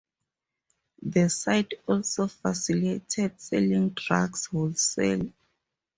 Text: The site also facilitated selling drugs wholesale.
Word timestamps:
The 1.03 1.29
site 1.29 1.73
also 1.85 2.25
facilitated 2.25 3.39
selling 3.39 3.89
drugs 3.89 4.47
wholesale. 4.47 5.31